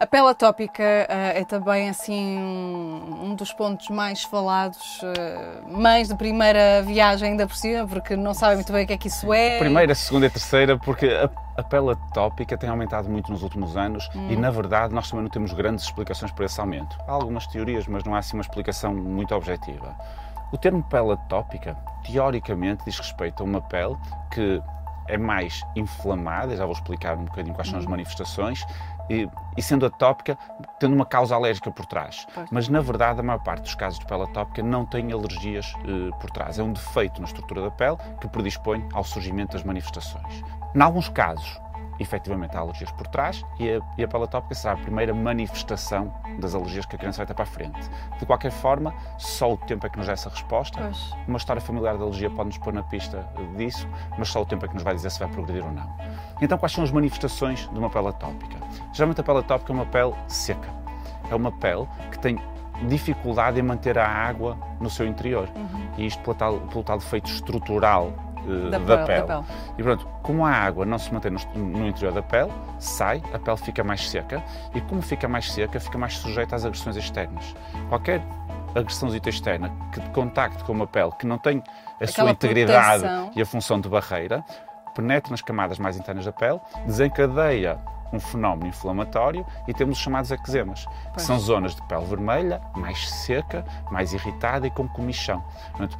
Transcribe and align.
A 0.00 0.06
pele 0.06 0.28
atópica 0.28 0.82
uh, 0.82 1.36
é 1.36 1.44
também 1.44 1.90
assim 1.90 2.38
um, 2.38 3.26
um, 3.26 3.34
dos 3.34 3.52
pontos 3.52 3.90
mais 3.90 4.22
falados. 4.22 5.02
Uh, 5.02 5.78
mães 5.78 6.08
de 6.08 6.14
primeira 6.14 6.80
viagem 6.82 7.32
ainda 7.32 7.46
por 7.46 7.54
cima, 7.54 7.86
porque 7.86 8.16
não 8.16 8.32
sabem 8.32 8.56
muito 8.56 8.72
bem 8.72 8.84
o 8.84 8.86
que 8.86 8.94
é 8.94 8.96
que 8.96 9.08
isso 9.08 9.30
é. 9.30 9.58
Primeira, 9.58 9.94
segunda 9.94 10.24
e 10.24 10.30
terceira, 10.30 10.78
porque 10.78 11.06
a, 11.06 11.28
a 11.60 11.62
pele 11.62 11.90
atópica 11.90 12.56
tem 12.56 12.70
aumentado 12.70 13.10
muito 13.10 13.30
nos 13.30 13.42
últimos 13.42 13.76
anos 13.76 14.08
hum. 14.16 14.30
e, 14.30 14.36
na 14.36 14.50
verdade, 14.50 14.94
nós 14.94 15.10
também 15.10 15.24
não 15.24 15.30
temos 15.30 15.52
grandes 15.52 15.84
explicações 15.84 16.32
para 16.32 16.46
esse 16.46 16.58
aumento. 16.58 16.96
Há 17.06 17.12
algumas 17.12 17.46
teorias, 17.46 17.86
mas 17.86 18.02
não 18.02 18.14
há 18.14 18.20
assim 18.20 18.38
uma 18.38 18.42
explicação 18.42 18.94
muito 18.94 19.34
objetiva. 19.34 19.94
O 20.50 20.56
termo 20.56 20.82
pele 20.82 21.12
atópica, 21.12 21.76
teoricamente, 22.06 22.84
diz 22.86 22.98
respeito 22.98 23.42
a 23.42 23.44
uma 23.44 23.60
pele 23.60 23.98
que 24.30 24.62
é 25.10 25.18
mais 25.18 25.62
inflamada, 25.76 26.56
já 26.56 26.64
vou 26.64 26.74
explicar 26.74 27.16
um 27.16 27.24
bocadinho 27.24 27.54
quais 27.54 27.68
são 27.68 27.78
as 27.78 27.86
manifestações, 27.86 28.64
e, 29.10 29.28
e, 29.56 29.62
sendo 29.62 29.84
atópica, 29.84 30.38
tendo 30.78 30.94
uma 30.94 31.04
causa 31.04 31.34
alérgica 31.34 31.70
por 31.72 31.84
trás. 31.84 32.26
Pois. 32.32 32.48
Mas, 32.50 32.68
na 32.68 32.80
verdade, 32.80 33.18
a 33.18 33.22
maior 33.22 33.40
parte 33.40 33.62
dos 33.62 33.74
casos 33.74 33.98
de 33.98 34.06
pele 34.06 34.22
atópica 34.22 34.62
não 34.62 34.86
tem 34.86 35.12
alergias 35.12 35.74
eh, 35.84 36.16
por 36.20 36.30
trás. 36.30 36.60
É 36.60 36.62
um 36.62 36.72
defeito 36.72 37.20
na 37.20 37.26
estrutura 37.26 37.62
da 37.62 37.70
pele 37.72 37.96
que 38.20 38.28
predispõe 38.28 38.88
ao 38.94 39.02
surgimento 39.02 39.54
das 39.54 39.64
manifestações. 39.64 40.44
Em 40.74 40.80
alguns 40.80 41.08
casos, 41.08 41.60
efetivamente 42.00 42.56
há 42.56 42.60
alergias 42.60 42.90
por 42.92 43.06
trás 43.06 43.44
e 43.58 43.70
a, 43.70 43.80
e 43.98 44.02
a 44.02 44.08
pele 44.08 44.24
atópica 44.24 44.54
será 44.54 44.72
a 44.72 44.76
primeira 44.76 45.12
manifestação 45.12 46.12
das 46.38 46.54
alergias 46.54 46.86
que 46.86 46.96
a 46.96 46.98
criança 46.98 47.18
vai 47.18 47.26
ter 47.26 47.34
para 47.34 47.44
a 47.44 47.46
frente. 47.46 47.78
De 48.18 48.24
qualquer 48.24 48.50
forma, 48.50 48.94
só 49.18 49.52
o 49.52 49.56
tempo 49.58 49.86
é 49.86 49.90
que 49.90 49.98
nos 49.98 50.06
dá 50.06 50.14
essa 50.14 50.30
resposta. 50.30 50.80
Pois. 50.80 51.12
Uma 51.28 51.36
história 51.36 51.60
familiar 51.60 51.96
de 51.96 52.02
alergia 52.02 52.30
pode 52.30 52.48
nos 52.48 52.58
pôr 52.58 52.72
na 52.72 52.82
pista 52.82 53.28
disso, 53.56 53.86
mas 54.18 54.28
só 54.28 54.40
o 54.40 54.46
tempo 54.46 54.64
é 54.64 54.68
que 54.68 54.74
nos 54.74 54.82
vai 54.82 54.94
dizer 54.94 55.10
se 55.10 55.18
vai 55.18 55.28
progredir 55.28 55.64
ou 55.64 55.72
não. 55.72 55.94
Então, 56.40 56.56
quais 56.56 56.72
são 56.72 56.82
as 56.82 56.90
manifestações 56.90 57.68
de 57.68 57.78
uma 57.78 57.90
pele 57.90 58.08
atópica? 58.08 58.56
Geralmente 58.92 59.20
a 59.20 59.24
pele 59.24 59.38
atópica 59.38 59.72
é 59.72 59.74
uma 59.74 59.86
pele 59.86 60.14
seca. 60.26 60.68
É 61.30 61.34
uma 61.34 61.52
pele 61.52 61.86
que 62.10 62.18
tem 62.18 62.40
dificuldade 62.88 63.60
em 63.60 63.62
manter 63.62 63.98
a 63.98 64.08
água 64.08 64.56
no 64.80 64.88
seu 64.88 65.06
interior. 65.06 65.48
Uhum. 65.54 65.90
E 65.98 66.06
isto 66.06 66.22
pelo 66.22 66.34
tal, 66.34 66.60
pelo 66.60 66.82
tal 66.82 66.98
defeito 66.98 67.30
estrutural 67.30 68.12
da, 68.70 68.78
da, 68.78 69.04
pele. 69.04 69.22
da, 69.22 69.42
pele. 69.42 69.44
E 69.78 69.82
pronto, 69.82 70.08
como 70.22 70.44
a 70.44 70.50
água 70.50 70.84
não 70.84 70.98
se 70.98 71.12
mantém 71.12 71.30
no, 71.30 71.40
no, 71.58 71.86
interior 71.86 72.12
da 72.12 72.22
pele, 72.22 72.52
sai, 72.78 73.22
a 73.32 73.38
pele 73.38 73.56
fica 73.56 73.84
mais 73.84 74.08
seca 74.08 74.42
e 74.74 74.80
como 74.80 75.02
fica 75.02 75.28
mais 75.28 75.50
seca, 75.52 75.78
fica 75.78 75.98
mais 75.98 76.16
sujeita 76.16 76.56
às 76.56 76.64
agressões 76.64 76.96
externas. 76.96 77.54
Qualquer 77.88 78.22
agressão 78.74 79.08
externa 79.14 79.72
que 79.92 80.00
contacte 80.10 80.62
com 80.64 80.72
uma 80.72 80.86
pele 80.86 81.10
que 81.18 81.26
não 81.26 81.38
tem 81.38 81.62
a 82.00 82.04
Aquela 82.04 82.28
sua 82.28 82.30
integridade 82.30 83.02
proteção. 83.02 83.30
e 83.34 83.42
a 83.42 83.46
função 83.46 83.80
de 83.80 83.88
barreira, 83.88 84.44
penetra 84.94 85.30
nas 85.30 85.42
camadas 85.42 85.78
mais 85.78 85.96
internas 85.96 86.24
da 86.24 86.32
pele, 86.32 86.60
desencadeia 86.86 87.78
um 88.12 88.18
fenómeno 88.18 88.68
inflamatório 88.68 89.46
e 89.68 89.74
temos 89.74 89.96
os 89.96 90.02
chamados 90.02 90.30
eczemas, 90.30 90.86
que 91.14 91.22
são 91.22 91.38
zonas 91.38 91.74
de 91.74 91.82
pele 91.82 92.04
vermelha, 92.04 92.60
mais 92.74 93.08
seca, 93.08 93.64
mais 93.90 94.12
irritada 94.12 94.66
e 94.66 94.70
com 94.70 94.88
comichão. 94.88 95.44
Portanto, 95.70 95.96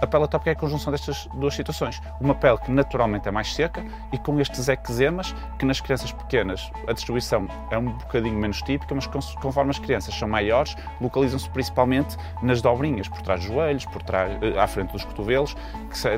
a 0.00 0.06
pele 0.06 0.24
atópica 0.24 0.50
é 0.50 0.52
a 0.52 0.56
conjunção 0.56 0.90
destas 0.90 1.28
duas 1.34 1.54
situações. 1.54 2.00
Uma 2.20 2.34
pele 2.34 2.58
que 2.58 2.70
naturalmente 2.70 3.28
é 3.28 3.30
mais 3.30 3.54
seca 3.54 3.84
e 4.12 4.18
com 4.18 4.40
estes 4.40 4.68
eczemas, 4.68 5.34
que 5.58 5.64
nas 5.64 5.80
crianças 5.80 6.12
pequenas 6.12 6.70
a 6.86 6.92
distribuição 6.92 7.46
é 7.70 7.78
um 7.78 7.92
bocadinho 7.92 8.38
menos 8.38 8.62
típica, 8.62 8.94
mas 8.94 9.06
conforme 9.06 9.70
as 9.70 9.78
crianças 9.78 10.14
são 10.14 10.28
maiores, 10.28 10.76
localizam-se 11.00 11.48
principalmente 11.50 12.16
nas 12.42 12.62
dobrinhas, 12.62 13.08
por 13.08 13.20
trás 13.22 13.40
dos 13.40 13.48
joelhos, 13.48 13.84
por 13.86 14.02
trás, 14.02 14.32
eh, 14.42 14.58
à 14.58 14.66
frente 14.66 14.92
dos 14.92 15.04
cotovelos, 15.04 15.56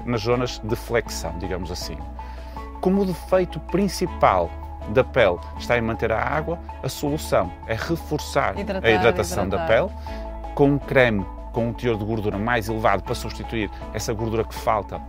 nas 0.05 0.21
zonas 0.21 0.59
de 0.59 0.77
flexão, 0.77 1.37
digamos 1.39 1.71
assim. 1.71 1.97
Como 2.81 3.03
o 3.03 3.07
defeito 3.07 3.59
principal 3.61 4.51
da 4.89 5.05
pele 5.05 5.39
está 5.59 5.79
em 5.79 5.81
manter 5.81 6.11
a 6.13 6.21
água, 6.21 6.59
a 6.83 6.89
solução 6.89 7.53
é 7.67 7.75
reforçar 7.75 8.59
hidratar, 8.59 8.89
a 8.89 8.91
hidratação 8.93 9.47
hidratar. 9.47 9.67
da 9.67 9.73
pele 9.73 9.91
com 10.55 10.71
um 10.71 10.79
creme 10.79 11.25
com 11.53 11.69
um 11.69 11.72
teor 11.72 11.97
de 11.97 12.05
gordura 12.05 12.39
mais 12.39 12.69
elevado 12.69 13.03
para 13.03 13.14
substituir 13.14 13.70
essa 13.92 14.12
gordura 14.12 14.45
que 14.45 14.55
falta 14.55 15.01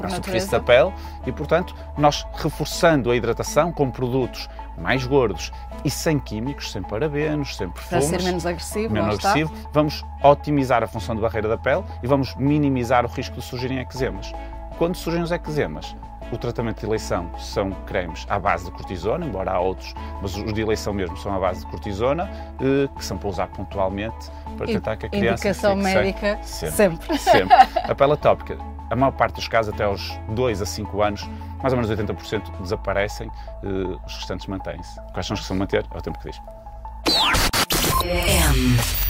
na 0.00 0.10
superfície 0.10 0.50
da 0.50 0.60
pele 0.60 0.92
e, 1.26 1.32
portanto, 1.32 1.74
nós 1.96 2.26
reforçando 2.34 3.10
a 3.10 3.16
hidratação 3.16 3.72
com 3.72 3.90
produtos 3.90 4.48
mais 4.76 5.06
gordos 5.06 5.52
e 5.84 5.90
sem 5.90 6.18
químicos, 6.18 6.72
sem 6.72 6.82
parabenos, 6.82 7.56
sem 7.56 7.68
perfumes. 7.70 8.08
Para 8.08 8.18
ser 8.18 8.24
menos 8.24 8.44
agressivo, 8.44 8.92
menos 8.92 9.24
agressivo 9.24 9.52
vamos 9.72 10.04
otimizar 10.22 10.82
a 10.82 10.86
função 10.86 11.14
de 11.14 11.20
barreira 11.20 11.48
da 11.48 11.56
pele 11.56 11.84
e 12.02 12.06
vamos 12.06 12.34
minimizar 12.34 13.04
o 13.04 13.08
risco 13.08 13.36
de 13.36 13.42
surgirem 13.42 13.78
eczemas. 13.78 14.32
Quando 14.78 14.96
surgem 14.96 15.22
os 15.22 15.30
eczemas, 15.30 15.94
o 16.34 16.38
tratamento 16.38 16.80
de 16.80 16.86
eleição 16.86 17.30
são 17.38 17.70
cremes 17.86 18.26
à 18.28 18.38
base 18.38 18.64
de 18.64 18.72
cortisona, 18.72 19.24
embora 19.24 19.52
há 19.52 19.60
outros, 19.60 19.94
mas 20.20 20.36
os 20.36 20.52
de 20.52 20.60
eleição 20.60 20.92
mesmo 20.92 21.16
são 21.16 21.32
à 21.34 21.38
base 21.38 21.60
de 21.60 21.70
cortisona, 21.70 22.28
eh, 22.60 22.88
que 22.96 23.04
são 23.04 23.16
para 23.16 23.28
usar 23.28 23.46
pontualmente 23.48 24.30
para 24.56 24.66
tentar 24.66 24.96
que 24.96 25.06
a 25.06 25.08
criança. 25.08 25.48
Indicação 25.48 25.76
médica 25.76 26.38
sempre. 26.42 26.74
Sempre. 26.76 27.18
sempre. 27.18 27.54
A 27.74 27.94
pele 27.94 28.12
atópica, 28.12 28.58
a 28.90 28.96
maior 28.96 29.12
parte 29.12 29.36
dos 29.36 29.48
casos, 29.48 29.72
até 29.72 29.84
aos 29.84 30.18
2 30.30 30.60
a 30.60 30.66
5 30.66 31.02
anos, 31.02 31.28
mais 31.62 31.72
ou 31.72 31.80
menos 31.80 31.90
80% 31.90 32.60
desaparecem, 32.60 33.30
eh, 33.62 33.96
os 34.04 34.16
restantes 34.16 34.46
mantêm-se. 34.46 35.00
Quais 35.12 35.26
são 35.26 35.34
os 35.34 35.40
que 35.40 35.46
são 35.46 35.56
manter? 35.56 35.84
É 35.92 35.98
o 35.98 36.02
tempo 36.02 36.18
que 36.18 36.30
diz. 36.30 36.40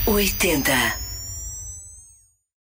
M80 0.06 1.03